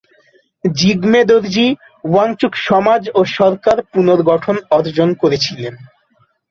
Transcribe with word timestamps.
জিগমে 0.63 1.21
দর্জি 1.31 1.67
ওয়াংচুক 2.05 2.53
সমাজ 2.67 3.01
ও 3.15 3.21
সরকার 3.37 3.77
পুনর্গঠন 3.91 4.55
অর্জন 4.71 5.09
করেছিলেন। 5.21 5.73